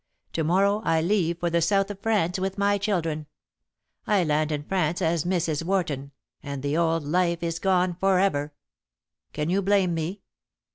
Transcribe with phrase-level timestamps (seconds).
[0.33, 3.27] To morrow I leave for the south of France with my children.
[4.07, 5.63] I land in France as Mrs.
[5.63, 8.51] Warton, and the old life is gone for ever.
[9.31, 10.23] Can you blame me?"